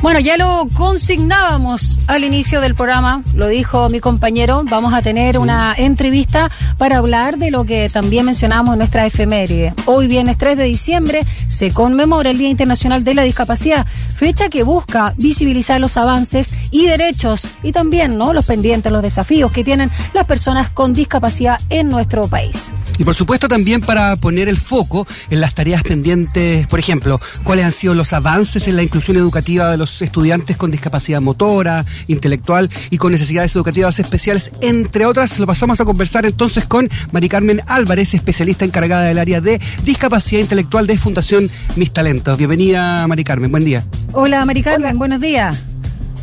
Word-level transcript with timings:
Bueno, 0.00 0.20
ya 0.20 0.36
lo 0.36 0.68
consignábamos 0.76 1.98
al 2.06 2.22
inicio 2.22 2.60
del 2.60 2.76
programa, 2.76 3.24
lo 3.34 3.48
dijo 3.48 3.88
mi 3.88 3.98
compañero, 3.98 4.62
vamos 4.64 4.94
a 4.94 5.02
tener 5.02 5.38
una 5.40 5.74
entrevista 5.76 6.48
para 6.78 6.98
hablar 6.98 7.38
de 7.38 7.50
lo 7.50 7.64
que 7.64 7.88
también 7.88 8.24
mencionamos 8.24 8.74
en 8.74 8.78
nuestra 8.78 9.06
efeméride. 9.06 9.74
Hoy 9.86 10.06
viernes 10.06 10.38
3 10.38 10.56
de 10.56 10.64
diciembre 10.64 11.22
se 11.48 11.72
conmemora 11.72 12.30
el 12.30 12.38
Día 12.38 12.48
Internacional 12.48 13.02
de 13.02 13.14
la 13.14 13.22
Discapacidad, 13.22 13.84
fecha 14.14 14.48
que 14.48 14.62
busca 14.62 15.12
visibilizar 15.16 15.80
los 15.80 15.96
avances 15.96 16.54
y 16.70 16.86
derechos 16.86 17.48
y 17.64 17.72
también 17.72 18.16
¿no? 18.16 18.32
los 18.32 18.46
pendientes, 18.46 18.92
los 18.92 19.02
desafíos 19.02 19.50
que 19.50 19.64
tienen 19.64 19.90
las 20.14 20.26
personas 20.26 20.70
con 20.70 20.92
discapacidad 20.92 21.60
en 21.70 21.88
nuestro 21.88 22.28
país. 22.28 22.72
Y 22.98 23.04
por 23.04 23.14
supuesto 23.14 23.48
también 23.48 23.80
para 23.80 24.16
poner 24.16 24.48
el 24.48 24.56
foco 24.56 25.06
en 25.30 25.40
las 25.40 25.54
tareas 25.54 25.82
pendientes, 25.82 26.66
por 26.66 26.78
ejemplo, 26.78 27.20
cuáles 27.44 27.64
han 27.64 27.72
sido 27.72 27.94
los 27.94 28.12
avances 28.12 28.68
en 28.68 28.76
la 28.76 28.82
inclusión 28.82 29.16
educativa 29.16 29.70
de 29.70 29.76
los 29.76 30.00
estudiantes 30.02 30.56
con 30.56 30.70
discapacidad 30.70 31.20
motora, 31.20 31.84
intelectual 32.06 32.70
y 32.90 32.98
con 32.98 33.12
necesidades 33.12 33.54
educativas 33.54 33.98
especiales, 33.98 34.52
entre 34.60 35.06
otras. 35.06 35.38
Lo 35.38 35.46
pasamos 35.46 35.80
a 35.80 35.84
conversar 35.84 36.26
entonces 36.26 36.66
con 36.66 36.88
Mari 37.12 37.28
Carmen 37.28 37.60
Álvarez, 37.66 38.14
especialista 38.14 38.64
encargada 38.64 39.04
del 39.04 39.18
área 39.18 39.40
de 39.40 39.60
discapacidad 39.84 40.40
intelectual 40.40 40.86
de 40.86 40.98
Fundación 40.98 41.50
Mis 41.76 41.92
Talentos. 41.92 42.38
Bienvenida, 42.38 43.06
Mari 43.06 43.24
Carmen, 43.24 43.50
buen 43.50 43.64
día. 43.64 43.84
Hola, 44.12 44.44
Mari 44.44 44.62
Carmen, 44.62 44.98
buenos 44.98 45.20
días 45.20 45.75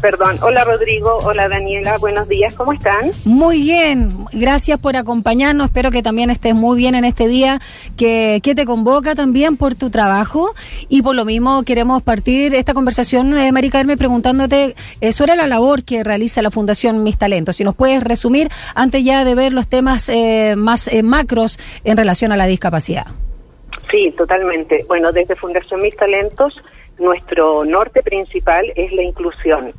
perdón. 0.04 0.36
Hola 0.42 0.66
Rodrigo, 0.66 1.18
hola 1.24 1.48
Daniela, 1.48 1.98
buenos 1.98 2.28
días, 2.28 2.54
¿cómo 2.56 2.74
están? 2.74 3.12
Muy 3.24 3.62
bien, 3.62 4.10
gracias 4.34 4.78
por 4.78 4.98
acompañarnos, 4.98 5.68
espero 5.68 5.92
que 5.92 6.04
también 6.04 6.30
estés 6.30 6.54
muy 6.54 6.78
bien 6.78 6.94
en 6.94 7.06
este 7.06 7.30
día 7.30 7.62
que, 7.98 8.42
que 8.44 8.54
te 8.54 8.66
convoca 8.66 9.16
también 9.16 9.56
por 9.56 9.76
tu 9.76 9.90
trabajo 9.90 10.54
y 10.90 11.04
por 11.04 11.16
lo 11.16 11.24
mismo 11.24 11.64
queremos 11.64 12.04
partir 12.04 12.54
esta 12.54 12.74
conversación, 12.74 13.38
eh, 13.38 13.54
Mari 13.54 13.70
Carmen, 13.70 13.98
preguntándote 13.98 14.76
eh, 15.00 15.14
sobre 15.14 15.38
la 15.38 15.48
labor 15.48 15.86
que 15.86 16.04
realiza 16.04 16.42
la 16.42 16.52
Fundación 16.52 17.02
Mis 17.04 17.18
Talentos. 17.18 17.56
Si 17.56 17.64
nos 17.64 17.74
puedes 17.74 18.04
resumir 18.04 18.50
antes 18.76 19.06
ya 19.06 19.24
de 19.24 19.36
ver 19.36 19.54
los 19.54 19.70
temas 19.70 20.10
eh, 20.10 20.56
más 20.58 20.90
eh, 20.90 21.02
macros 21.02 21.58
en 21.86 21.96
relación 21.96 22.34
a 22.34 22.36
la 22.36 22.46
discapacidad. 22.46 23.06
Sí, 23.90 24.14
totalmente. 24.18 24.84
Bueno, 24.90 25.14
desde 25.14 25.38
Fundación 25.38 25.82
Mis 25.82 25.96
Talentos, 25.96 26.62
nuestro 27.00 27.64
norte 27.64 28.04
principal 28.04 28.66
es 28.76 28.92
la 28.92 29.04
inclusión 29.04 29.74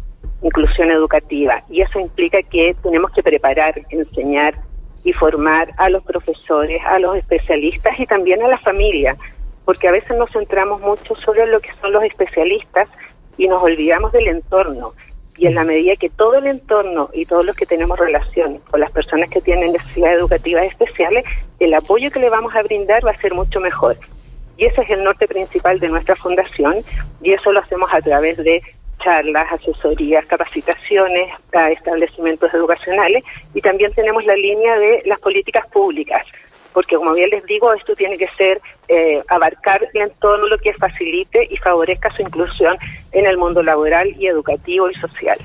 inclusión 0.45 0.91
educativa. 0.91 1.62
Y 1.69 1.81
eso 1.81 1.98
implica 1.98 2.42
que 2.42 2.77
tenemos 2.83 3.11
que 3.12 3.23
preparar, 3.23 3.75
enseñar 3.89 4.55
y 5.03 5.12
formar 5.12 5.69
a 5.78 5.89
los 5.89 6.05
profesores, 6.05 6.81
a 6.84 6.98
los 6.98 7.17
especialistas 7.17 7.98
y 7.98 8.06
también 8.06 8.42
a 8.42 8.48
la 8.48 8.59
familia, 8.59 9.17
porque 9.65 9.89
a 9.89 9.92
veces 9.92 10.17
nos 10.17 10.31
centramos 10.31 10.81
mucho 10.81 11.15
solo 11.17 11.42
en 11.42 11.50
lo 11.50 11.61
que 11.61 11.72
son 11.81 11.92
los 11.92 12.05
especialistas 12.05 12.89
y 13.39 13.48
nos 13.48 13.62
olvidamos 13.62 14.12
del 14.12 14.28
entorno. 14.28 14.92
Y 15.37 15.47
en 15.47 15.55
la 15.56 15.65
medida 15.65 15.97
que 15.97 16.11
todo 16.11 16.34
el 16.34 16.47
entorno 16.47 17.09
y 17.12 17.27
todos 17.27 17.45
los 17.45 17.56
que 17.56 17.67
tenemos 17.67 17.98
relación 17.98 18.59
con 18.70 18.81
las 18.81 18.92
personas 18.92 19.31
que 19.31 19.41
tienen 19.41 19.72
necesidades 19.72 20.19
educativas 20.19 20.67
especiales, 20.67 21.25
el 21.59 21.75
apoyo 21.75 22.11
que 22.11 22.20
le 22.20 22.31
vamos 22.31 22.55
a 22.55 22.62
brindar 22.62 23.05
va 23.05 23.11
a 23.11 23.20
ser 23.20 23.34
mucho 23.34 23.61
mejor. 23.61 23.97
Y 24.56 24.67
ese 24.67 24.83
es 24.83 24.91
el 24.91 25.03
norte 25.03 25.27
principal 25.27 25.81
de 25.81 25.89
nuestra 25.89 26.15
fundación 26.15 26.77
y 27.20 27.33
eso 27.33 27.50
lo 27.50 27.61
hacemos 27.61 27.91
a 27.92 28.00
través 28.00 28.37
de 28.37 28.62
charlas, 28.98 29.47
asesorías, 29.53 30.27
capacitaciones 30.27 31.31
a 31.53 31.70
establecimientos 31.70 32.53
educacionales 32.53 33.25
y 33.55 33.61
también 33.61 33.92
tenemos 33.92 34.25
la 34.25 34.37
línea 34.37 34.77
de 34.78 35.03
las 35.06 35.20
políticas 35.20 35.69
públicas, 35.70 36.25
porque 36.73 36.97
como 36.97 37.12
bien 37.12 37.31
les 37.31 37.45
digo, 37.47 37.72
esto 37.72 37.95
tiene 37.95 38.19
que 38.19 38.28
ser 38.37 38.61
eh, 38.89 39.22
abarcar 39.28 39.89
en 39.95 40.11
todo 40.20 40.47
lo 40.48 40.59
que 40.59 40.75
facilite 40.75 41.47
y 41.50 41.56
favorezca 41.59 42.11
su 42.11 42.22
inclusión 42.22 42.77
en 43.12 43.27
el 43.27 43.39
mundo 43.39 43.62
laboral 43.62 44.15
y 44.19 44.27
educativo 44.27 44.91
y 44.91 44.95
social. 44.95 45.39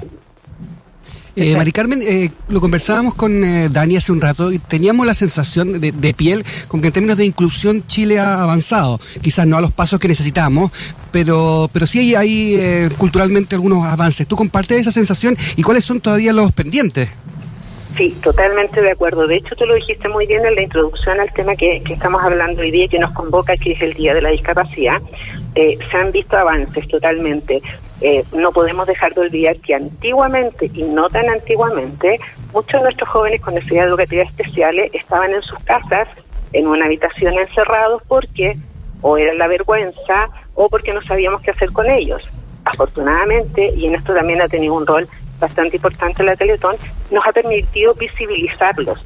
Eh, 1.35 1.55
Mari 1.55 1.71
Carmen, 1.71 2.01
eh, 2.01 2.31
lo 2.49 2.59
conversábamos 2.59 3.13
con 3.15 3.43
eh, 3.45 3.69
Dani 3.69 3.95
hace 3.95 4.11
un 4.11 4.19
rato 4.19 4.51
y 4.51 4.59
teníamos 4.59 5.07
la 5.07 5.13
sensación 5.13 5.79
de, 5.79 6.13
piel 6.13 6.43
con 6.67 6.81
que 6.81 6.87
en 6.87 6.93
términos 6.93 7.17
de 7.17 7.25
inclusión 7.25 7.85
Chile 7.87 8.19
ha 8.19 8.41
avanzado. 8.41 8.99
Quizás 9.21 9.47
no 9.47 9.57
a 9.57 9.61
los 9.61 9.71
pasos 9.71 9.99
que 9.99 10.09
necesitamos, 10.09 10.71
pero, 11.11 11.69
pero 11.71 11.87
sí 11.87 11.99
hay, 11.99 12.15
hay 12.15 12.55
eh, 12.55 12.89
culturalmente 12.97 13.55
algunos 13.55 13.85
avances. 13.85 14.27
¿Tú 14.27 14.35
compartes 14.35 14.81
esa 14.81 14.91
sensación 14.91 15.35
y 15.55 15.63
cuáles 15.63 15.83
son 15.83 15.99
todavía 15.99 16.33
los 16.33 16.51
pendientes? 16.51 17.09
Sí, 17.97 18.15
totalmente 18.21 18.81
de 18.81 18.91
acuerdo. 18.91 19.27
De 19.27 19.37
hecho, 19.37 19.55
tú 19.55 19.65
lo 19.65 19.75
dijiste 19.75 20.07
muy 20.07 20.25
bien 20.25 20.45
en 20.45 20.55
la 20.55 20.61
introducción 20.61 21.19
al 21.19 21.33
tema 21.33 21.55
que, 21.55 21.81
estamos 21.89 22.23
hablando 22.23 22.61
hoy 22.61 22.71
día 22.71 22.87
que 22.87 22.99
nos 22.99 23.11
convoca, 23.11 23.57
que 23.57 23.73
es 23.73 23.81
el 23.81 23.93
Día 23.93 24.13
de 24.13 24.21
la 24.21 24.29
Discapacidad. 24.29 25.01
Eh, 25.55 25.77
se 25.91 25.97
han 25.97 26.11
visto 26.11 26.37
avances 26.37 26.87
totalmente. 26.87 27.61
Eh, 27.99 28.23
no 28.31 28.51
podemos 28.51 28.87
dejar 28.87 29.13
de 29.15 29.21
olvidar 29.21 29.57
que 29.57 29.75
antiguamente, 29.75 30.71
y 30.73 30.83
no 30.83 31.09
tan 31.09 31.27
antiguamente, 31.29 32.19
muchos 32.53 32.79
de 32.79 32.83
nuestros 32.83 33.09
jóvenes 33.09 33.41
con 33.41 33.55
necesidades 33.55 33.89
educativas 33.89 34.29
especiales 34.29 34.91
estaban 34.93 35.33
en 35.33 35.41
sus 35.41 35.59
casas, 35.65 36.07
en 36.53 36.67
una 36.67 36.85
habitación 36.85 37.33
encerrados, 37.33 38.01
porque 38.07 38.55
o 39.01 39.17
era 39.17 39.33
la 39.33 39.47
vergüenza 39.47 40.29
o 40.61 40.67
porque 40.67 40.93
no 40.93 41.01
sabíamos 41.03 41.41
qué 41.41 41.51
hacer 41.51 41.71
con 41.71 41.89
ellos. 41.89 42.21
Afortunadamente, 42.65 43.73
y 43.77 43.85
en 43.85 43.95
esto 43.95 44.13
también 44.13 44.41
ha 44.41 44.49
tenido 44.49 44.73
un 44.73 44.85
rol 44.85 45.07
bastante 45.39 45.77
importante 45.77 46.21
la 46.21 46.35
Teletón, 46.35 46.75
nos 47.09 47.25
ha 47.25 47.31
permitido 47.31 47.93
visibilizarlos 47.93 48.99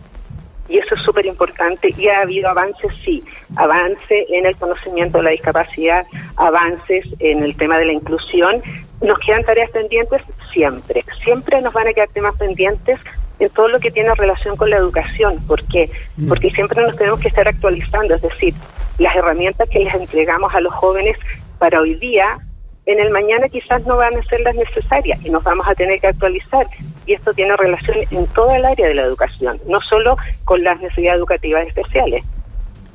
y 0.68 0.80
eso 0.80 0.96
es 0.96 1.02
súper 1.02 1.28
importante 1.28 1.94
y 1.96 2.08
ha 2.08 2.22
habido 2.22 2.50
avances, 2.50 2.92
sí, 3.06 3.24
avance 3.56 4.26
en 4.30 4.48
el 4.48 4.56
conocimiento 4.56 5.20
de 5.20 5.26
la 5.26 5.30
discapacidad, 5.30 6.08
avances 6.38 7.06
en 7.20 7.44
el 7.44 7.56
tema 7.56 7.78
de 7.78 7.86
la 7.86 7.94
inclusión. 7.94 8.64
Nos 9.02 9.20
quedan 9.20 9.44
tareas 9.44 9.70
pendientes 9.70 10.24
siempre, 10.52 11.06
siempre 11.24 11.62
nos 11.62 11.72
van 11.72 11.88
a 11.88 11.94
quedar 11.94 12.10
temas 12.10 12.36
pendientes 12.38 13.00
en 13.38 13.50
todo 13.52 13.68
lo 13.68 13.80
que 13.80 13.92
tiene 13.92 14.16
relación 14.16 14.56
con 14.56 14.72
la 14.72 14.78
educación. 14.78 15.38
¿Por 15.46 15.64
qué? 15.68 15.92
Mm. 16.18 16.30
Porque 16.30 16.50
siempre 16.50 16.82
nos 16.82 16.96
tenemos 16.96 17.20
que 17.20 17.28
estar 17.28 17.48
actualizando, 17.48 18.16
es 18.16 18.22
decir, 18.24 18.56
las 18.98 19.16
herramientas 19.16 19.68
que 19.70 19.80
les 19.80 19.94
entregamos 19.94 20.54
a 20.54 20.60
los 20.60 20.74
jóvenes 20.74 21.18
para 21.58 21.80
hoy 21.80 21.96
día 21.96 22.40
en 22.86 23.00
el 23.00 23.12
mañana 23.12 23.48
quizás 23.48 23.86
no 23.86 23.98
van 23.98 24.16
a 24.18 24.24
ser 24.26 24.42
las 24.42 24.56
necesarias 24.56 25.20
y 25.24 25.30
nos 25.30 25.44
vamos 25.44 25.66
a 25.68 25.76
tener 25.76 26.00
que 26.00 26.08
actualizar. 26.08 26.68
Y 27.06 27.14
esto 27.14 27.34
tiene 27.34 27.56
relación 27.56 27.98
en 28.12 28.28
toda 28.28 28.58
el 28.58 28.66
área 28.66 28.88
de 28.88 28.94
la 28.94 29.04
educación, 29.04 29.60
no 29.68 29.80
solo 29.82 30.18
con 30.44 30.64
las 30.64 30.80
necesidades 30.82 31.18
educativas 31.18 31.68
especiales. 31.68 32.24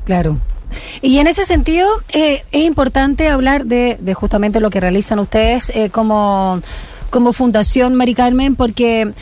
Claro. 0.05 0.37
Y 1.01 1.19
en 1.19 1.27
ese 1.27 1.45
sentido, 1.45 1.89
eh, 2.13 2.43
es 2.53 2.65
importante 2.65 3.29
hablar 3.29 3.65
de, 3.65 3.97
de, 3.99 4.15
justamente 4.15 4.61
lo 4.61 4.71
que 4.71 4.81
realizan 4.81 5.19
ustedes 5.19 5.71
eh, 5.75 5.89
como, 5.89 6.61
como 7.09 7.33
Fundación 7.33 7.95
Mari 7.95 8.15
Carmen, 8.15 8.55
porque 8.55 9.13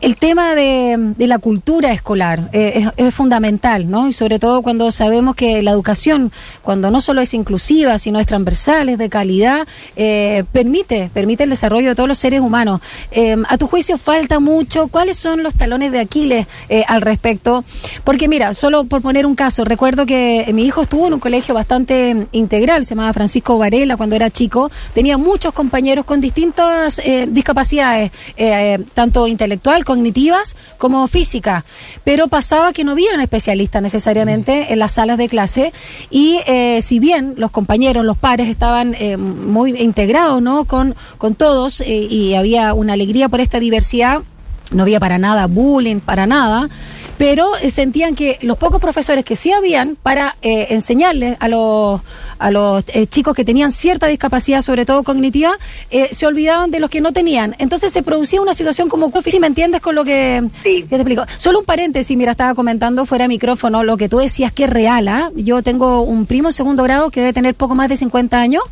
el 0.00 0.16
tema 0.16 0.54
de, 0.54 1.14
la 1.18 1.38
cultura 1.38 1.92
escolar 1.92 2.50
eh, 2.52 2.88
es, 2.96 3.14
fundamental, 3.14 3.90
¿no? 3.90 4.08
Y 4.08 4.12
sobre 4.12 4.38
todo 4.38 4.62
cuando 4.62 4.90
sabemos 4.90 5.34
que 5.34 5.62
la 5.62 5.72
educación, 5.72 6.32
cuando 6.62 6.90
no 6.90 7.00
solo 7.00 7.20
es 7.20 7.34
inclusiva, 7.34 7.98
sino 7.98 8.20
es 8.20 8.26
transversal, 8.26 8.88
es 8.88 8.98
de 8.98 9.08
calidad, 9.08 9.66
eh, 9.96 10.44
permite, 10.52 11.10
permite 11.12 11.44
el 11.44 11.50
desarrollo 11.50 11.90
de 11.90 11.94
todos 11.94 12.08
los 12.08 12.18
seres 12.18 12.40
humanos. 12.40 12.80
Eh, 13.10 13.36
a 13.48 13.58
tu 13.58 13.66
juicio 13.66 13.98
falta 13.98 14.38
mucho. 14.38 14.88
¿Cuáles 14.88 15.16
son 15.16 15.42
los 15.42 15.54
talones 15.54 15.90
de 15.90 16.00
Aquiles 16.00 16.46
al 16.86 17.02
respecto? 17.02 17.64
Porque 18.04 18.28
mira, 18.28 18.54
solo 18.54 18.84
por 18.84 19.02
poner 19.02 19.26
un 19.26 19.34
caso, 19.34 19.64
recuerdo 19.64 20.06
que 20.06 20.48
mi 20.54 20.64
hijo 20.64 20.82
estuvo 20.82 21.08
en 21.08 21.14
un 21.14 21.20
colegio 21.20 21.54
bastante 21.54 22.28
integral, 22.32 22.84
se 22.84 22.90
llamaba 22.90 23.12
Francisco 23.12 23.58
Varela 23.58 23.96
cuando 23.96 24.16
era 24.16 24.30
chico, 24.30 24.70
tenía 24.94 25.18
muchos 25.18 25.52
compañeros 25.52 26.04
con 26.04 26.20
distintas 26.20 27.00
discapacidades, 27.28 28.12
tanto 28.94 29.26
intelectual 29.26 29.84
cognitivas 29.88 30.54
como 30.76 31.08
físicas, 31.08 31.64
pero 32.04 32.28
pasaba 32.28 32.74
que 32.74 32.84
no 32.84 32.92
había 32.92 33.08
especialistas 33.22 33.80
necesariamente 33.80 34.70
en 34.70 34.78
las 34.78 34.92
salas 34.92 35.16
de 35.16 35.30
clase 35.30 35.72
y 36.10 36.40
eh, 36.46 36.82
si 36.82 36.98
bien 36.98 37.32
los 37.38 37.50
compañeros, 37.50 38.04
los 38.04 38.18
pares 38.18 38.48
estaban 38.48 38.94
eh, 38.98 39.16
muy 39.16 39.80
integrados 39.80 40.42
¿no? 40.42 40.66
con, 40.66 40.94
con 41.16 41.34
todos 41.34 41.80
eh, 41.80 41.86
y 41.86 42.34
había 42.34 42.74
una 42.74 42.92
alegría 42.92 43.30
por 43.30 43.40
esta 43.40 43.60
diversidad, 43.60 44.20
no 44.72 44.82
había 44.82 45.00
para 45.00 45.16
nada 45.16 45.46
bullying, 45.46 46.00
para 46.00 46.26
nada, 46.26 46.68
pero 47.18 47.56
eh, 47.56 47.70
sentían 47.70 48.14
que 48.14 48.38
los 48.42 48.56
pocos 48.56 48.80
profesores 48.80 49.24
que 49.24 49.36
sí 49.36 49.52
habían 49.52 49.96
para 49.96 50.36
eh, 50.40 50.68
enseñarles 50.70 51.36
a 51.40 51.48
los, 51.48 52.00
a 52.38 52.50
los 52.50 52.84
eh, 52.88 53.06
chicos 53.06 53.34
que 53.34 53.44
tenían 53.44 53.72
cierta 53.72 54.06
discapacidad, 54.06 54.62
sobre 54.62 54.86
todo 54.86 55.02
cognitiva, 55.02 55.58
se 56.12 56.26
olvidaban 56.26 56.70
de 56.70 56.78
los 56.78 56.88
que 56.88 57.00
no 57.00 57.12
tenían. 57.12 57.56
Entonces 57.58 57.92
se 57.92 58.02
producía 58.02 58.40
una 58.40 58.54
situación 58.54 58.88
como, 58.88 59.10
si 59.20 59.40
me 59.40 59.48
entiendes 59.48 59.80
con 59.80 59.96
lo 59.96 60.04
que, 60.04 60.48
te 60.62 60.94
explico. 60.94 61.24
Solo 61.36 61.58
un 61.58 61.64
paréntesis, 61.64 62.16
mira, 62.16 62.32
estaba 62.32 62.54
comentando 62.54 63.04
fuera 63.04 63.24
de 63.24 63.28
micrófono 63.28 63.82
lo 63.82 63.96
que 63.96 64.08
tú 64.08 64.18
decías 64.18 64.52
que 64.52 64.64
es 64.64 64.70
real. 64.70 65.08
¿ah? 65.08 65.32
Yo 65.34 65.62
tengo 65.62 66.02
un 66.02 66.26
primo 66.26 66.48
en 66.48 66.52
segundo 66.52 66.84
grado 66.84 67.10
que 67.10 67.20
debe 67.20 67.32
tener 67.32 67.54
poco 67.54 67.74
más 67.74 67.88
de 67.88 67.96
50 67.96 68.38
años. 68.38 68.62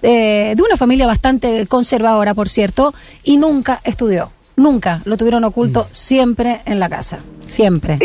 de 0.00 0.56
una 0.64 0.76
familia 0.76 1.06
bastante 1.06 1.66
conservadora, 1.66 2.34
por 2.34 2.48
cierto, 2.48 2.94
y 3.24 3.36
nunca 3.36 3.80
estudió. 3.84 4.30
Nunca 4.56 5.00
lo 5.04 5.16
tuvieron 5.16 5.44
oculto, 5.44 5.84
mm. 5.84 5.86
siempre 5.90 6.60
en 6.64 6.80
la 6.80 6.88
casa, 6.88 7.20
siempre. 7.44 7.98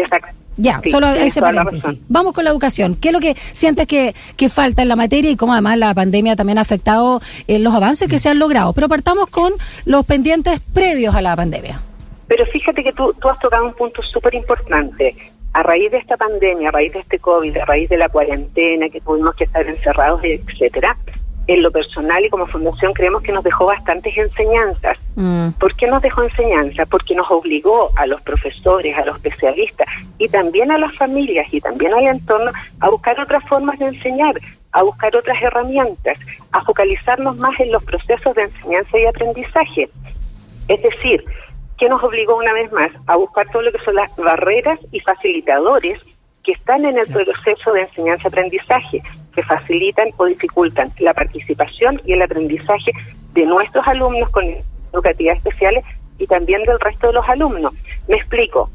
Ya, 0.58 0.82
Sí, 0.84 0.90
solo 0.90 1.08
ese 1.12 1.40
paréntesis. 1.40 2.00
Vamos 2.10 2.34
con 2.34 2.44
la 2.44 2.50
educación. 2.50 2.96
¿Qué 2.96 3.10
es 3.10 3.14
lo 3.14 3.22
que 3.22 3.36
sientes 3.54 3.88
que, 3.88 4.14
que 4.36 4.50
falta 4.50 4.82
en 4.82 4.90
la 4.90 4.98
materia 4.98 5.32
y 5.32 5.38
cómo 5.38 5.54
además 5.54 5.78
la 5.78 5.94
pandemia 5.94 6.36
también 6.36 6.58
ha 6.58 6.62
afectado 6.62 7.22
eh, 7.48 7.60
los 7.60 7.74
avances 7.74 8.10
que 8.10 8.20
se 8.20 8.28
han 8.28 8.40
logrado? 8.40 8.74
Pero 8.74 8.90
partamos 8.90 9.28
con 9.28 9.54
los 9.86 10.06
pendientes 10.06 10.60
previos 10.60 11.16
a 11.16 11.22
la 11.22 11.34
pandemia. 11.36 11.80
Pero 12.28 12.46
fíjate 12.48 12.84
que 12.84 12.92
tú, 12.92 13.14
tú 13.22 13.30
has 13.30 13.40
tocado 13.40 13.66
un 13.66 13.74
punto 13.74 14.02
súper 14.04 14.36
importante. 14.36 15.16
A 15.54 15.64
raíz 15.64 15.92
de 15.92 15.98
esta 15.98 16.18
pandemia, 16.18 16.70
a 16.70 16.72
raíz 16.72 16.92
de 16.92 17.00
este 17.00 17.20
COVID, 17.20 17.56
a 17.58 17.66
raíz 17.66 17.90
de 17.90 17.98
la 17.98 18.10
cuarentena, 18.10 18.90
que 18.90 19.00
tuvimos 19.00 19.36
que 19.36 19.46
estar 19.46 19.66
encerrados, 19.66 20.22
etcétera, 20.24 20.96
en 21.50 21.64
lo 21.64 21.72
personal 21.72 22.24
y 22.24 22.30
como 22.30 22.46
fundación 22.46 22.94
creemos 22.94 23.24
que 23.24 23.32
nos 23.32 23.44
dejó 23.44 23.66
bastantes 23.66 24.16
enseñanzas. 24.16 25.00
Mm, 25.16 25.50
¿Por 25.60 25.76
qué 25.76 25.88
nos 25.88 26.00
dejó 26.04 26.22
enseñanza? 26.22 26.86
Porque 26.86 27.16
nos 27.16 27.30
obligó 27.32 27.92
a 27.96 28.06
los 28.06 28.22
profesores, 28.22 28.96
a 28.96 29.04
los 29.04 29.16
especialistas 29.16 29.88
y 30.20 30.30
también 30.30 30.70
a 30.70 30.78
las 30.78 30.96
familias 30.96 31.52
y 31.52 31.60
también 31.60 31.92
al 31.96 32.06
entorno 32.06 32.52
a 32.80 32.90
buscar 32.90 33.20
otras 33.20 33.44
formas 33.50 33.80
de 33.80 33.88
enseñar, 33.88 34.36
a 34.74 34.84
buscar 34.84 35.16
otras 35.16 35.42
herramientas, 35.42 36.20
a 36.52 36.64
focalizarnos 36.64 37.36
más 37.38 37.60
en 37.60 37.72
los 37.72 37.84
procesos 37.84 38.36
de 38.36 38.44
enseñanza 38.44 39.00
y 39.00 39.06
aprendizaje. 39.08 39.90
Es 40.68 40.84
decir, 40.84 41.26
que 41.80 41.90
nos 41.90 42.04
obligó 42.04 42.38
una 42.38 42.54
vez 42.54 42.72
más 42.72 42.92
a 43.08 43.16
buscar 43.16 43.50
todo 43.50 43.64
lo 43.64 43.72
que 43.72 43.80
son 43.80 43.96
las 43.96 44.16
barreras 44.18 44.80
y 44.92 45.00
facilitadores 45.00 46.00
que 46.44 46.54
están 46.54 46.86
en 46.86 46.98
el 46.98 47.08
proceso 47.08 47.74
de 47.74 47.82
enseñanza-aprendizaje, 47.82 49.02
que 49.34 49.44
facilitan 49.44 50.10
o 50.18 50.26
dificultan 50.26 50.92
la 51.00 51.14
participación 51.14 52.02
y 52.06 52.14
el 52.14 52.22
aprendizaje 52.22 52.92
de 53.34 53.46
nuestros 53.46 53.88
alumnos 53.88 54.30
con 54.30 54.46
educativas 54.94 55.38
especiales 55.38 55.84
y 56.18 56.28
también 56.28 56.64
del 56.64 56.80
resto 56.80 57.08
de 57.08 57.14
los 57.14 57.28
alumnos. 57.30 57.74
Me 58.08 58.16
explico. 58.18 58.70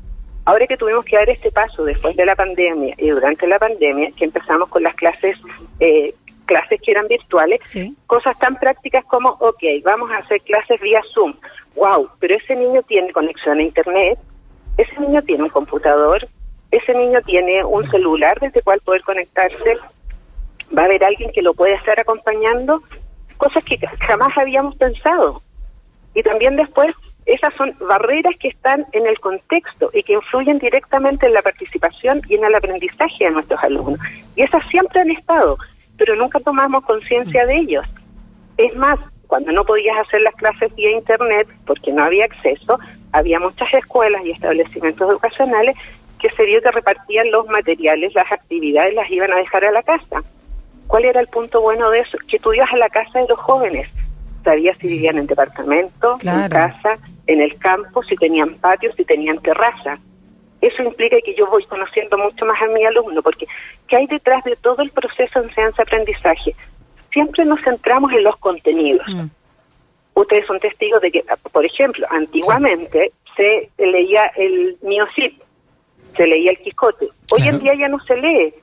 Ahora 0.47 0.67
que 0.67 0.77
tuvimos 0.77 1.05
que 1.07 1.17
dar 1.17 1.29
este 1.31 1.51
paso 1.51 1.85
después 1.85 2.15
de 2.17 2.27
la 2.27 2.37
pandemia 2.37 2.95
y 2.99 3.09
durante 3.09 3.47
la 3.47 3.59
pandemia, 3.59 4.11
que 4.17 4.27
empezamos 4.27 4.69
con 4.69 4.83
las 4.83 4.95
clases, 4.95 5.39
eh, 5.81 6.15
clases 6.45 6.79
que 6.83 6.91
eran 6.91 7.09
virtuales, 7.09 7.61
Sí. 7.65 7.97
cosas 8.07 8.39
tan 8.39 8.57
prácticas 8.57 9.05
como, 9.07 9.31
ok, 9.31 9.63
vamos 9.83 10.11
a 10.11 10.19
hacer 10.19 10.43
clases 10.43 10.79
vía 10.83 11.01
Zoom. 11.15 11.35
Wow, 11.77 12.11
pero 12.21 12.35
ese 12.37 12.55
niño 12.57 12.83
tiene 12.83 13.11
conexión 13.13 13.59
a 13.59 13.63
Internet, 13.63 14.19
ese 14.77 15.01
niño 15.01 15.23
tiene 15.23 15.45
un 15.45 15.49
computador, 15.49 16.29
ese 16.77 16.95
niño 16.95 17.21
tiene 17.23 17.65
un 17.65 17.89
celular 17.91 18.39
desde 18.41 18.59
el 18.59 18.65
cual 18.65 18.81
poder 18.81 19.03
conectarse, 19.03 19.77
va 20.77 20.83
a 20.83 20.85
haber 20.87 21.05
alguien 21.05 21.31
que 21.33 21.43
lo 21.43 21.55
puede 21.55 21.75
estar 21.75 21.99
acompañando, 22.01 22.83
cosas 23.37 23.65
que 23.65 23.79
jamás 24.07 24.37
habíamos 24.37 24.75
pensado. 24.77 25.43
Y 26.15 26.23
también 26.23 26.57
después, 26.57 26.95
esas 27.27 27.55
son 27.55 27.75
barreras 27.89 28.35
que 28.39 28.49
están 28.49 28.87
en 28.93 29.07
el 29.07 29.19
contexto 29.21 29.91
y 29.93 30.03
que 30.03 30.15
influyen 30.15 30.59
directamente 30.59 31.27
en 31.27 31.35
la 31.35 31.43
participación 31.43 32.23
y 32.29 32.35
en 32.35 32.45
el 32.45 32.55
aprendizaje 32.55 33.25
de 33.25 33.31
nuestros 33.31 33.63
alumnos. 33.63 34.01
Y 34.37 34.43
esas 34.43 34.67
siempre 34.69 35.01
han 35.01 35.11
estado, 35.11 35.57
pero 35.97 36.17
nunca 36.17 36.41
tomamos 36.41 36.85
conciencia 36.85 37.47
de 37.47 37.57
ellos. 37.57 37.87
Es 38.57 38.75
más, 38.77 38.99
cuando 39.27 39.53
no 39.53 39.65
podías 39.65 39.97
hacer 39.99 40.21
las 40.23 40.35
clases 40.35 40.75
vía 40.75 40.91
Internet, 40.91 41.49
porque 41.67 41.93
no 41.93 42.05
había 42.05 42.25
acceso, 42.25 42.79
había 43.13 43.39
muchas 43.39 43.73
escuelas 43.75 44.25
y 44.25 44.33
establecimientos 44.33 45.09
educacionales 45.09 45.77
que 46.25 46.31
se 46.31 46.47
que 46.47 46.71
repartían 46.71 47.31
los 47.31 47.47
materiales, 47.49 48.15
las 48.15 48.33
actividades, 48.33 48.95
las 48.95 49.11
iban 49.11 49.31
a 49.31 49.37
dejar 49.37 49.63
a 49.67 49.73
la 49.73 49.83
casa. 49.83 50.23
¿Cuál 50.87 51.05
era 51.05 51.21
el 51.21 51.27
punto 51.27 51.61
bueno 51.61 51.91
de 51.91 52.01
eso? 52.01 52.17
Que 52.27 52.39
tú 52.39 52.55
ibas 52.55 52.73
a 52.73 52.79
la 52.79 52.89
casa 52.89 53.19
de 53.19 53.29
los 53.29 53.39
jóvenes. 53.39 53.91
Sabías 54.43 54.79
si 54.79 54.87
vivían 54.87 55.19
en 55.19 55.27
departamento, 55.27 56.17
en 56.23 56.49
casa, 56.49 56.97
en 57.27 57.43
el 57.43 57.59
campo, 57.59 58.03
si 58.05 58.17
tenían 58.17 58.55
patio, 58.55 58.91
si 58.95 59.05
tenían 59.05 59.39
terraza. 59.41 59.99
Eso 60.63 60.83
implica 60.83 61.19
que 61.23 61.35
yo 61.35 61.47
voy 61.47 61.63
conociendo 61.67 62.17
mucho 62.17 62.47
más 62.47 62.61
a 62.63 62.69
mi 62.69 62.83
alumno, 62.87 63.21
porque 63.23 63.47
¿qué 63.87 63.97
hay 63.97 64.07
detrás 64.07 64.43
de 64.45 64.57
todo 64.57 64.83
el 64.83 64.91
proceso 64.93 65.41
de 65.41 65.49
enseñanza-aprendizaje? 65.49 66.57
Siempre 67.13 67.45
nos 67.45 67.61
centramos 67.61 68.11
en 68.13 68.25
los 68.25 68.37
contenidos. 68.39 69.07
Mm. 69.09 69.27
Ustedes 70.15 70.47
son 70.47 70.59
testigos 70.59 71.03
de 71.03 71.11
que, 71.11 71.23
por 71.53 71.67
ejemplo, 71.67 72.07
antiguamente 72.09 73.13
se 73.37 73.69
leía 73.77 74.27
el 74.37 74.79
Miocid, 74.81 75.33
se 76.17 76.27
leía 76.27 76.53
el 76.53 76.59
Quijote. 76.59 77.07
Hoy 77.33 77.43
Claro. 77.43 77.57
en 77.57 77.63
día 77.63 77.75
ya 77.75 77.89
no 77.89 77.99
se 78.01 78.17
lee 78.17 78.55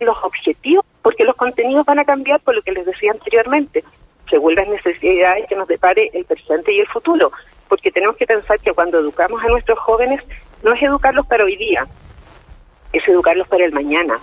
los 0.00 0.16
objetivos, 0.22 0.84
porque 1.02 1.24
los 1.24 1.36
contenidos 1.36 1.84
van 1.86 1.98
a 1.98 2.04
cambiar 2.04 2.40
por 2.40 2.54
lo 2.54 2.62
que 2.62 2.72
les 2.72 2.86
decía 2.86 3.12
anteriormente, 3.12 3.84
según 4.28 4.54
las 4.54 4.68
necesidades 4.68 5.46
que 5.48 5.56
nos 5.56 5.68
depare 5.68 6.10
el 6.14 6.24
presente 6.24 6.72
y 6.72 6.80
el 6.80 6.86
futuro. 6.86 7.30
Porque 7.68 7.90
tenemos 7.90 8.16
que 8.16 8.26
pensar 8.26 8.58
que 8.60 8.72
cuando 8.72 8.98
educamos 8.98 9.42
a 9.44 9.48
nuestros 9.48 9.78
jóvenes, 9.78 10.22
no 10.62 10.72
es 10.72 10.82
educarlos 10.82 11.26
para 11.26 11.44
hoy 11.44 11.56
día, 11.56 11.86
es 12.92 13.06
educarlos 13.06 13.46
para 13.48 13.64
el 13.64 13.72
mañana, 13.72 14.18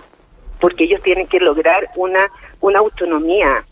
porque 0.60 0.84
ellos 0.84 1.02
tienen 1.02 1.26
que 1.26 1.40
lograr 1.40 1.88
una, 1.96 2.30
una 2.60 2.80
autonomía, 2.80 3.64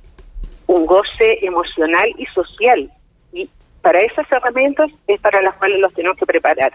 un 0.67 0.87
goce 0.87 1.44
emocional 1.44 2.08
y 2.17 2.26
social. 2.26 2.91
Y 3.32 3.49
para 3.82 4.00
esas 4.00 4.31
herramientas 4.31 4.91
es 5.06 5.20
para 5.20 5.43
las 5.43 5.55
cuales 5.56 5.81
los 5.81 5.93
tenemos 5.94 6.17
que 6.17 6.26
preparar. 6.26 6.73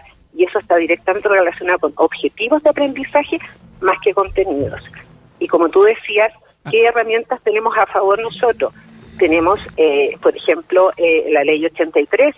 Eso 0.52 0.58
está 0.58 0.76
directamente 0.76 1.30
relacionado 1.30 1.78
con 1.78 1.94
objetivos 1.96 2.62
de 2.62 2.68
aprendizaje 2.68 3.38
más 3.80 3.98
que 4.04 4.12
contenidos. 4.12 4.82
Y 5.38 5.48
como 5.48 5.70
tú 5.70 5.82
decías, 5.82 6.30
¿qué 6.70 6.84
herramientas 6.84 7.40
tenemos 7.42 7.74
a 7.78 7.86
favor 7.86 8.20
nosotros? 8.20 8.74
Tenemos, 9.18 9.58
eh, 9.78 10.14
por 10.20 10.36
ejemplo, 10.36 10.92
eh, 10.98 11.24
la 11.30 11.42
ley 11.42 11.64
83, 11.64 12.34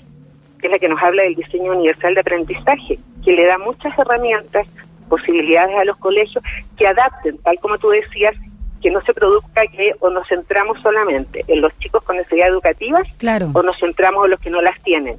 que 0.61 0.67
es 0.69 0.71
la 0.71 0.79
que 0.79 0.89
nos 0.89 1.03
habla 1.03 1.25
del 1.25 1.35
diseño 1.35 1.73
universal 1.73 2.15
de 2.15 2.21
aprendizaje, 2.21 3.01
que 3.25 3.33
le 3.33 3.47
da 3.47 3.59
muchas 3.59 3.99
herramientas, 3.99 4.65
posibilidades 5.09 5.77
a 5.77 5.85
los 5.85 5.97
colegios 5.97 6.45
que 6.79 6.87
adapten, 6.87 7.37
tal 7.39 7.59
como 7.59 7.79
tú 7.79 7.89
decías, 7.89 8.37
que 8.81 8.93
no 8.93 9.01
se 9.01 9.13
produzca 9.13 9.67
que 9.67 9.93
o 9.99 10.09
nos 10.09 10.29
centramos 10.29 10.81
solamente 10.83 11.45
en 11.49 11.63
los 11.63 11.77
chicos 11.81 12.05
con 12.05 12.17
necesidades 12.17 12.53
educativas 12.53 13.09
Claro. 13.19 13.51
o 13.55 13.63
nos 13.65 13.77
centramos 13.81 14.27
en 14.27 14.31
los 14.31 14.41
que 14.41 14.51
no 14.51 14.63
las 14.63 14.81
tienen. 14.85 15.17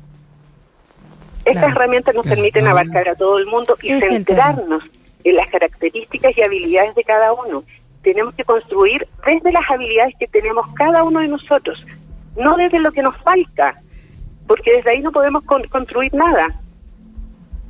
Estas 1.46 1.64
Claro. 1.64 1.76
herramientas 1.76 2.16
nos 2.16 2.28
permiten 2.28 2.66
no, 2.66 2.72
abarcar 2.72 3.08
a 3.08 3.16
todo 3.16 3.38
el 3.38 3.46
mundo 3.46 3.78
y 3.82 3.92
Es 3.92 4.08
centrarnos 4.08 4.84
en 5.24 5.36
las 5.36 5.48
características 5.50 6.38
y 6.38 6.42
habilidades 6.44 6.96
de 6.96 7.04
cada 7.04 7.34
uno. 7.34 7.64
Tenemos 8.02 8.34
que 8.36 8.44
construir 8.44 9.08
desde 9.26 9.52
las 9.52 9.64
habilidades 9.70 10.14
que 10.20 10.28
tenemos 10.28 10.66
cada 10.76 11.04
uno 11.04 11.20
de 11.22 11.28
nosotros, 11.28 11.84
no 12.38 12.56
desde 12.58 12.80
lo 12.80 12.92
que 12.92 13.02
nos 13.02 13.16
falta, 13.22 13.76
porque 14.48 14.72
desde 14.74 14.92
ahí 14.92 15.02
no 15.02 15.12
podemos 15.12 15.44
con- 15.46 15.64
construir 15.68 16.14
nada. 16.14 16.48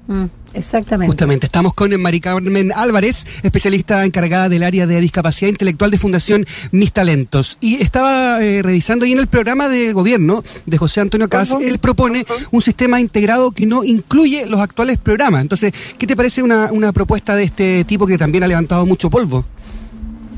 Mm, 0.07 0.25
exactamente. 0.53 1.11
Justamente, 1.11 1.45
estamos 1.47 1.73
con 1.73 1.99
Mari 1.99 2.19
Carmen 2.19 2.71
Álvarez, 2.75 3.25
especialista 3.41 4.05
encargada 4.05 4.49
del 4.49 4.63
área 4.63 4.85
de 4.85 4.99
discapacidad 5.01 5.49
intelectual 5.49 5.89
de 5.89 5.97
Fundación 5.97 6.45
Mis 6.71 6.91
Talentos. 6.91 7.57
Y 7.59 7.81
estaba 7.81 8.43
eh, 8.43 8.61
revisando 8.61 9.05
ahí 9.05 9.13
en 9.13 9.19
el 9.19 9.27
programa 9.27 9.67
de 9.67 9.93
gobierno 9.93 10.43
de 10.65 10.77
José 10.77 11.01
Antonio 11.01 11.27
Cas, 11.27 11.51
Ujú. 11.51 11.61
él 11.61 11.79
propone 11.79 12.25
un 12.51 12.61
sistema 12.61 12.99
integrado 12.99 13.51
que 13.51 13.65
no 13.65 13.83
incluye 13.83 14.45
los 14.45 14.59
actuales 14.59 14.97
programas. 14.97 15.41
Entonces, 15.41 15.73
¿qué 15.97 16.05
te 16.05 16.15
parece 16.15 16.43
una, 16.43 16.71
una 16.71 16.93
propuesta 16.93 17.35
de 17.35 17.43
este 17.43 17.83
tipo 17.85 18.05
que 18.05 18.17
también 18.17 18.43
ha 18.43 18.47
levantado 18.47 18.85
mucho 18.85 19.09
polvo? 19.09 19.45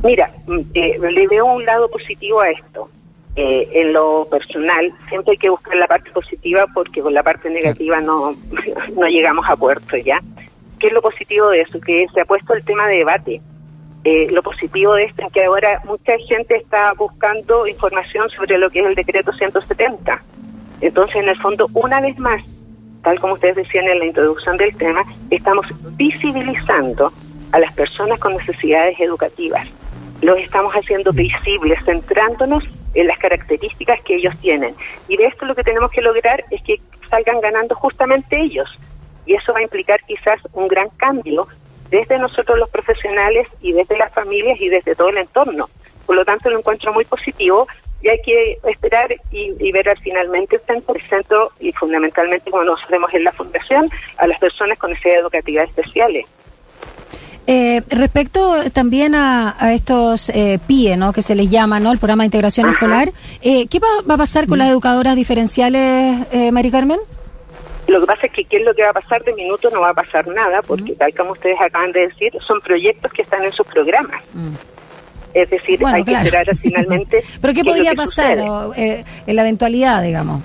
Mira, 0.03 0.31
mm, 0.47 0.59
eh, 0.73 0.97
le 1.11 1.27
veo 1.27 1.45
un 1.45 1.65
lado 1.65 1.89
positivo 1.89 2.39
a 2.39 2.49
esto. 2.49 2.89
Eh, 3.39 3.69
en 3.71 3.93
lo 3.93 4.27
personal, 4.31 4.91
siempre 5.09 5.33
hay 5.33 5.37
que 5.37 5.51
buscar 5.51 5.75
la 5.75 5.85
parte 5.85 6.09
positiva 6.09 6.65
porque 6.73 7.01
con 7.01 7.13
la 7.13 7.21
parte 7.21 7.51
negativa 7.51 8.01
no, 8.01 8.35
no 8.95 9.07
llegamos 9.07 9.45
a 9.47 9.55
puerto 9.55 9.95
ya. 9.95 10.19
¿Qué 10.79 10.87
es 10.87 10.93
lo 10.93 11.03
positivo 11.03 11.49
de 11.49 11.61
eso? 11.61 11.79
Que 11.79 12.07
se 12.15 12.21
ha 12.21 12.25
puesto 12.25 12.55
el 12.55 12.65
tema 12.65 12.87
de 12.87 12.97
debate. 12.97 13.39
Eh, 14.03 14.27
lo 14.31 14.41
positivo 14.41 14.95
de 14.95 15.03
esto 15.03 15.21
es 15.21 15.31
que 15.31 15.45
ahora 15.45 15.83
mucha 15.85 16.13
gente 16.27 16.55
está 16.55 16.93
buscando 16.93 17.67
información 17.67 18.27
sobre 18.31 18.57
lo 18.57 18.71
que 18.71 18.79
es 18.79 18.87
el 18.87 18.95
decreto 18.95 19.31
170. 19.31 20.19
Entonces, 20.81 21.17
en 21.17 21.29
el 21.29 21.37
fondo, 21.37 21.69
una 21.75 22.01
vez 22.01 22.17
más, 22.17 22.41
tal 23.03 23.19
como 23.19 23.35
ustedes 23.35 23.57
decían 23.57 23.87
en 23.87 23.99
la 23.99 24.05
introducción 24.05 24.57
del 24.57 24.75
tema, 24.77 25.03
estamos 25.29 25.67
visibilizando 25.95 27.13
a 27.51 27.59
las 27.59 27.71
personas 27.73 28.17
con 28.17 28.35
necesidades 28.35 28.99
educativas. 28.99 29.67
Los 30.23 30.39
estamos 30.39 30.73
haciendo 30.73 31.13
visibles, 31.13 31.79
centrándonos 31.85 32.67
en 32.97 33.07
las 33.07 33.17
características 33.19 34.01
que 34.01 34.15
ellos 34.15 34.35
tienen. 34.41 34.75
Y 35.07 35.17
de 35.17 35.25
esto 35.25 35.45
lo 35.45 35.55
que 35.55 35.63
tenemos 35.63 35.91
que 35.91 36.01
lograr 36.01 36.43
es 36.49 36.61
que 36.63 36.81
salgan 37.09 37.39
ganando 37.41 37.75
justamente 37.75 38.39
ellos. 38.39 38.69
Y 39.25 39.35
eso 39.35 39.53
va 39.53 39.59
a 39.59 39.63
implicar 39.63 40.01
quizás 40.05 40.39
un 40.53 40.67
gran 40.67 40.89
cambio 40.97 41.47
desde 41.91 42.17
nosotros 42.17 42.57
los 42.57 42.69
profesionales 42.69 43.47
y 43.61 43.71
desde 43.71 43.97
las 43.97 44.11
familias 44.13 44.59
y 44.59 44.69
desde 44.69 44.95
todo 44.95 45.09
el 45.09 45.17
entorno. 45.17 45.69
Por 46.07 46.15
lo 46.15 46.25
tanto, 46.25 46.49
lo 46.49 46.57
encuentro 46.57 46.91
muy 46.91 47.05
positivo 47.05 47.67
y 48.01 48.09
hay 48.09 48.21
que 48.23 48.57
esperar 48.63 49.13
y, 49.31 49.53
y 49.59 49.71
ver 49.71 49.89
al 49.89 49.99
finalmente 49.99 50.59
centro 50.59 51.51
y 51.59 51.71
fundamentalmente 51.73 52.49
como 52.49 52.63
nos 52.63 52.79
vemos 52.89 53.13
en 53.13 53.23
la 53.23 53.31
fundación 53.31 53.89
a 54.17 54.27
las 54.27 54.39
personas 54.39 54.77
con 54.79 54.89
necesidades 54.89 55.21
educativas 55.21 55.69
especiales. 55.69 56.25
Eh, 57.49 57.81
respecto 57.89 58.55
también 58.73 59.15
a, 59.15 59.55
a 59.57 59.73
estos 59.73 60.29
eh, 60.29 60.59
PIE, 60.67 60.97
¿no? 60.97 61.13
que 61.13 61.21
se 61.21 61.33
les 61.33 61.49
llama, 61.49 61.79
¿no? 61.79 61.93
el 61.93 61.97
programa 61.97 62.23
de 62.23 62.27
integración 62.27 62.67
escolar, 62.67 63.13
eh, 63.41 63.67
¿qué 63.67 63.79
va, 63.79 63.87
va 64.07 64.15
a 64.15 64.17
pasar 64.17 64.47
con 64.47 64.57
las 64.57 64.67
educadoras 64.69 65.15
diferenciales, 65.15 66.27
eh, 66.31 66.51
Mari 66.51 66.69
Carmen? 66.69 66.99
Lo 67.87 68.01
que 68.01 68.05
pasa 68.05 68.25
es 68.27 68.33
que 68.33 68.43
qué 68.43 68.57
es 68.57 68.65
lo 68.65 68.73
que 68.73 68.83
va 68.83 68.89
a 68.89 68.93
pasar 68.93 69.23
de 69.23 69.33
minuto 69.33 69.69
no 69.69 69.79
va 69.79 69.91
a 69.91 69.93
pasar 69.93 70.27
nada, 70.27 70.61
porque 70.61 70.93
tal 70.95 71.13
como 71.15 71.31
ustedes 71.31 71.55
acaban 71.61 71.93
de 71.93 72.01
decir, 72.09 72.33
son 72.45 72.59
proyectos 72.59 73.13
que 73.13 73.21
están 73.21 73.41
en 73.45 73.51
sus 73.53 73.65
programas. 73.65 74.21
Mm. 74.33 74.55
Es 75.33 75.49
decir, 75.49 75.79
Bueno, 75.79 75.97
hay 75.97 76.03
claro. 76.03 76.23
que 76.23 76.27
esperar 76.27 76.57
finalmente. 76.61 77.23
¿Pero 77.39 77.53
qué 77.53 77.63
podría 77.63 77.93
pasar 77.93 78.39
o, 78.39 78.73
eh, 78.75 79.05
en 79.25 79.35
la 79.35 79.41
eventualidad, 79.43 80.03
digamos? 80.03 80.41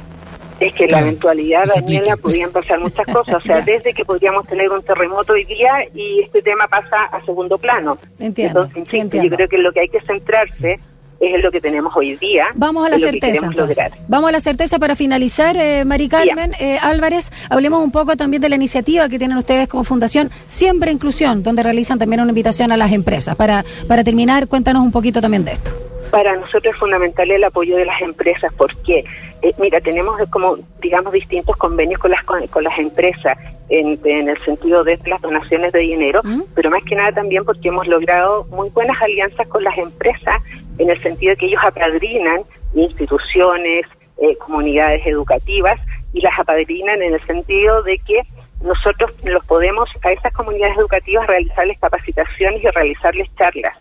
Es 0.62 0.74
que 0.74 0.82
la 0.84 0.88
Claro, 0.88 1.06
eventualidad, 1.06 1.64
que 1.64 1.70
se 1.70 1.80
Daniela, 1.80 2.16
podían 2.16 2.52
pasar 2.52 2.78
muchas 2.78 3.06
cosas. 3.06 3.34
O 3.34 3.40
sea, 3.40 3.60
desde 3.62 3.92
que 3.92 4.04
podríamos 4.04 4.46
tener 4.46 4.70
un 4.70 4.82
terremoto 4.82 5.32
hoy 5.32 5.44
día 5.44 5.72
y 5.94 6.20
este 6.20 6.40
tema 6.42 6.68
pasa 6.68 7.02
a 7.10 7.24
segundo 7.24 7.58
plano. 7.58 7.98
Entiendo, 8.20 8.62
Entonces, 8.62 8.74
sí, 8.74 8.80
insisto, 8.98 9.16
entiendo. 9.16 9.28
yo 9.30 9.36
creo 9.36 9.48
que 9.48 9.58
lo 9.58 9.72
que 9.72 9.80
hay 9.80 9.88
que 9.88 10.00
centrarse 10.02 10.78
es 11.20 11.34
en 11.34 11.42
lo 11.42 11.50
que 11.50 11.60
tenemos 11.60 11.92
hoy 11.96 12.16
día. 12.16 12.46
Vamos 12.54 12.84
a 12.86 12.90
la 12.90 12.98
certeza. 12.98 13.48
Vamos 14.08 14.28
a 14.28 14.32
la 14.32 14.40
certeza 14.40 14.78
para 14.78 14.94
finalizar, 14.96 15.56
eh, 15.56 15.84
Mari 15.84 16.08
Carmen 16.08 16.52
eh, 16.60 16.78
Álvarez. 16.80 17.30
Hablemos 17.50 17.82
un 17.82 17.90
poco 17.92 18.16
también 18.16 18.40
de 18.42 18.48
la 18.48 18.56
iniciativa 18.56 19.08
que 19.08 19.18
tienen 19.18 19.38
ustedes 19.38 19.68
como 19.68 19.84
Fundación 19.84 20.30
Siempre 20.46 20.90
Inclusión, 20.90 21.42
donde 21.42 21.62
realizan 21.62 21.98
también 21.98 22.20
una 22.22 22.30
invitación 22.30 22.72
a 22.72 22.76
las 22.76 22.92
empresas. 22.92 23.36
Para, 23.36 23.64
para 23.88 24.02
terminar, 24.04 24.48
cuéntanos 24.48 24.82
un 24.82 24.92
poquito 24.92 25.20
también 25.20 25.44
de 25.44 25.52
esto. 25.52 25.70
Para 26.10 26.36
nosotros 26.36 26.74
es 26.74 26.78
fundamental 26.78 27.30
el 27.30 27.42
apoyo 27.44 27.76
de 27.76 27.86
las 27.86 28.02
empresas 28.02 28.52
porque, 28.56 29.04
eh, 29.42 29.52
mira, 29.58 29.80
tenemos 29.80 30.20
eh, 30.20 30.24
como, 30.30 30.58
digamos, 30.80 31.12
distintos 31.12 31.56
convenios 31.56 32.00
con 32.00 32.12
las 32.12 32.22
con, 32.24 32.46
con 32.46 32.62
las 32.62 32.78
empresas 32.78 33.36
en, 33.68 33.98
en 34.04 34.28
el 34.28 34.38
sentido 34.44 34.84
de 34.84 34.98
las 35.06 35.20
donaciones 35.20 35.72
de 35.72 35.80
dinero, 35.80 36.20
¿Mm? 36.22 36.42
pero 36.54 36.70
más 36.70 36.82
que 36.84 36.94
nada 36.94 37.12
también 37.12 37.44
porque 37.44 37.68
hemos 37.68 37.86
logrado 37.88 38.44
muy 38.44 38.70
buenas 38.70 39.00
alianzas 39.02 39.48
con 39.48 39.64
las 39.64 39.76
empresas 39.78 40.40
en 40.78 40.90
el 40.90 40.98
sentido 40.98 41.30
de 41.30 41.36
que 41.36 41.46
ellos 41.46 41.62
apadrinan 41.64 42.42
instituciones, 42.74 43.84
eh, 44.18 44.36
comunidades 44.36 45.04
educativas 45.06 45.80
y 46.12 46.20
las 46.20 46.38
apadrinan 46.38 47.02
en 47.02 47.14
el 47.14 47.26
sentido 47.26 47.82
de 47.82 47.98
que 47.98 48.22
nosotros 48.62 49.12
los 49.24 49.44
podemos 49.46 49.90
a 50.04 50.12
esas 50.12 50.32
comunidades 50.32 50.78
educativas 50.78 51.26
realizarles 51.26 51.78
capacitaciones 51.80 52.62
y 52.62 52.68
realizarles 52.68 53.28
charlas. 53.36 53.76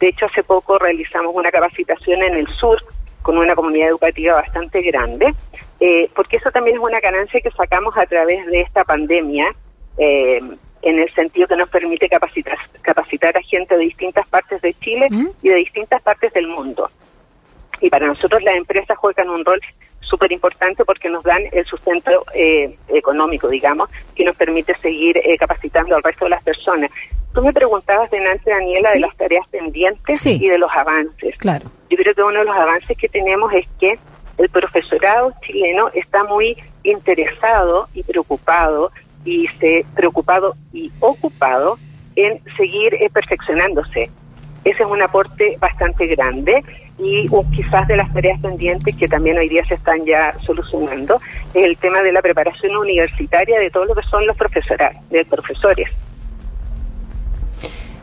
De 0.00 0.08
hecho, 0.08 0.26
hace 0.26 0.42
poco 0.42 0.78
realizamos 0.78 1.34
una 1.34 1.50
capacitación 1.50 2.22
en 2.22 2.34
el 2.34 2.48
sur 2.48 2.82
con 3.28 3.36
una 3.36 3.54
comunidad 3.54 3.90
educativa 3.90 4.36
bastante 4.36 4.80
grande, 4.80 5.34
eh, 5.80 6.08
porque 6.16 6.38
eso 6.38 6.50
también 6.50 6.78
es 6.78 6.82
una 6.82 6.98
ganancia 6.98 7.42
que 7.42 7.50
sacamos 7.50 7.94
a 7.98 8.06
través 8.06 8.46
de 8.46 8.62
esta 8.62 8.84
pandemia, 8.84 9.54
eh, 9.98 10.40
en 10.80 10.98
el 10.98 11.12
sentido 11.12 11.46
que 11.46 11.56
nos 11.56 11.68
permite 11.68 12.08
capacitar, 12.08 12.56
capacitar 12.80 13.36
a 13.36 13.42
gente 13.42 13.76
de 13.76 13.84
distintas 13.84 14.26
partes 14.28 14.62
de 14.62 14.72
Chile 14.80 15.08
¿Mm? 15.10 15.26
y 15.42 15.48
de 15.50 15.56
distintas 15.56 16.00
partes 16.00 16.32
del 16.32 16.46
mundo. 16.46 16.90
Y 17.82 17.90
para 17.90 18.06
nosotros 18.06 18.42
las 18.42 18.56
empresas 18.56 18.96
juegan 18.96 19.28
un 19.28 19.44
rol 19.44 19.60
súper 20.00 20.32
importante 20.32 20.86
porque 20.86 21.10
nos 21.10 21.22
dan 21.22 21.42
el 21.52 21.66
sustento 21.66 22.24
eh, 22.32 22.78
económico, 22.88 23.48
digamos, 23.48 23.90
que 24.16 24.24
nos 24.24 24.36
permite 24.36 24.74
seguir 24.78 25.18
eh, 25.18 25.36
capacitando 25.36 25.94
al 25.94 26.02
resto 26.02 26.24
de 26.24 26.30
las 26.30 26.42
personas. 26.42 26.90
Tú 27.32 27.42
me 27.42 27.52
preguntabas 27.52 28.10
delante, 28.10 28.50
Daniela, 28.50 28.90
Sí. 28.90 29.00
de 29.00 29.06
las 29.06 29.16
tareas 29.16 29.46
pendientes 29.48 30.20
Sí. 30.20 30.38
y 30.42 30.48
de 30.48 30.58
los 30.58 30.70
avances. 30.72 31.36
Claro. 31.38 31.70
Yo 31.90 31.96
creo 31.96 32.14
que 32.14 32.22
uno 32.22 32.38
de 32.40 32.44
los 32.44 32.56
avances 32.56 32.96
que 32.96 33.08
tenemos 33.08 33.52
es 33.52 33.66
que 33.78 33.98
el 34.38 34.48
profesorado 34.48 35.32
chileno 35.42 35.88
está 35.94 36.24
muy 36.24 36.56
interesado 36.82 37.88
y 37.94 38.02
preocupado 38.02 38.92
y 39.24 39.46
se 39.60 39.84
preocupado 39.94 40.54
y 40.72 40.90
ocupado 41.00 41.78
en 42.16 42.40
seguir 42.56 42.94
eh, 42.94 43.10
perfeccionándose. 43.12 44.10
Ese 44.64 44.82
es 44.82 44.88
un 44.88 45.02
aporte 45.02 45.56
bastante 45.60 46.06
grande 46.06 46.62
y 46.98 47.26
uh, 47.30 47.48
quizás 47.52 47.86
de 47.86 47.96
las 47.96 48.12
tareas 48.12 48.40
pendientes 48.40 48.96
que 48.96 49.06
también 49.06 49.38
hoy 49.38 49.48
día 49.48 49.64
se 49.66 49.74
están 49.74 50.04
ya 50.04 50.34
solucionando 50.40 51.20
es 51.54 51.64
el 51.64 51.76
tema 51.76 52.02
de 52.02 52.10
la 52.12 52.20
preparación 52.20 52.76
universitaria 52.76 53.58
de 53.60 53.70
todo 53.70 53.84
lo 53.84 53.94
que 53.94 54.02
son 54.02 54.26
los 54.26 54.36
profesorados, 54.36 54.96
de 55.10 55.24
profesores. 55.24 55.90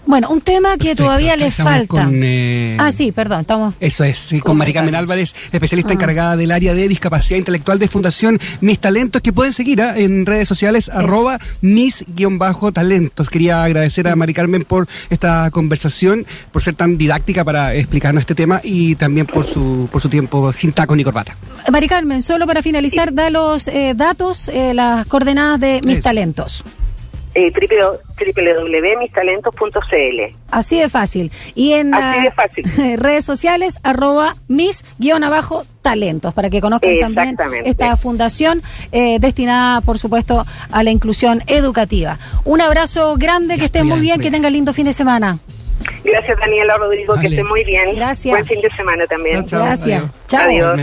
Bueno, 0.07 0.29
un 0.29 0.41
tema 0.41 0.73
que 0.73 0.89
Perfecto, 0.89 1.03
todavía 1.05 1.35
le 1.35 1.47
estamos 1.47 1.71
falta. 1.73 1.87
con, 1.87 2.19
eh, 2.23 2.77
Ah, 2.79 2.91
sí, 2.91 3.11
perdón, 3.11 3.41
estamos... 3.41 3.73
Eso 3.79 4.03
es, 4.03 4.17
sí, 4.19 4.39
con 4.39 4.55
Mari 4.57 4.71
Carmen 4.73 4.93
Álvarez, 4.95 5.33
especialista 5.51 5.93
Ah. 5.93 5.95
encargada 5.95 6.35
del 6.37 6.51
área 6.51 6.73
de 6.73 6.87
discapacidad 6.87 7.37
intelectual 7.39 7.79
de 7.79 7.87
Fundación 7.87 8.39
Mis 8.61 8.79
Talentos, 8.79 9.21
que 9.21 9.33
pueden 9.33 9.51
seguir 9.53 9.81
¿ah? 9.81 9.97
en 9.97 10.25
redes 10.25 10.47
sociales, 10.47 10.89
arroba 10.89 11.39
mis-talentos. 11.61 13.29
Quería 13.29 13.63
agradecer 13.63 14.07
a 14.07 14.15
Mari 14.15 14.33
Carmen 14.33 14.63
por 14.63 14.87
esta 15.09 15.49
conversación, 15.51 16.25
por 16.51 16.61
ser 16.61 16.75
tan 16.75 16.97
didáctica 16.97 17.43
para 17.43 17.73
explicarnos 17.75 18.21
este 18.21 18.35
tema 18.35 18.61
y 18.63 18.95
también 18.95 19.25
por 19.25 19.45
su, 19.45 19.89
por 19.91 20.01
su 20.01 20.09
tiempo 20.09 20.51
sin 20.53 20.71
taco 20.73 20.95
ni 20.95 21.03
corbata. 21.03 21.35
Mari 21.71 21.87
Carmen, 21.87 22.21
solo 22.21 22.45
para 22.45 22.61
finalizar, 22.61 23.13
da 23.13 23.29
los 23.29 23.67
eh, 23.67 23.93
datos, 23.95 24.49
eh, 24.49 24.73
las 24.73 25.05
coordenadas 25.07 25.59
de 25.59 25.81
mis 25.85 25.95
Eso. 25.97 26.03
talentos. 26.03 26.63
Eh, 27.35 27.51
www.mistalentos.cl 27.51 30.35
Así 30.51 30.79
de 30.79 30.87
fácil. 30.89 31.31
Y 31.53 31.73
en 31.73 31.93
Así 31.93 32.21
de 32.21 32.31
fácil. 32.31 32.65
redes 32.97 33.25
sociales, 33.25 33.79
arroba 33.83 34.35
mis 34.47 34.85
guion 34.99 35.25
abajo 35.25 35.65
talentos, 35.81 36.33
para 36.33 36.49
que 36.49 36.61
conozcan 36.61 36.97
también 36.99 37.35
esta 37.65 37.97
fundación 37.97 38.63
eh, 38.91 39.19
destinada, 39.19 39.81
por 39.81 39.99
supuesto, 39.99 40.45
a 40.71 40.83
la 40.83 40.91
inclusión 40.91 41.43
educativa. 41.47 42.17
Un 42.45 42.61
abrazo 42.61 43.17
grande, 43.17 43.57
que 43.57 43.65
estén 43.65 43.85
muy 43.85 43.99
bien, 43.99 44.21
que 44.21 44.31
tengan 44.31 44.53
lindo 44.53 44.71
fin 44.73 44.85
de 44.85 44.93
semana. 44.93 45.39
Gracias 46.03 46.39
Daniela 46.39 46.77
Rodrigo, 46.77 47.15
Vale. 47.15 47.27
que 47.27 47.35
esté 47.35 47.43
muy 47.47 47.63
bien. 47.65 47.93
Gracias. 47.95 48.31
Buen 48.31 48.45
fin 48.45 48.61
de 48.61 48.69
semana 48.71 49.05
también. 49.07 49.45
Chao, 49.45 49.59
chao. 49.59 49.65
Gracias. 49.65 49.99
Adiós. 49.99 50.11
Chao. 50.27 50.49
Adiós. 50.49 50.79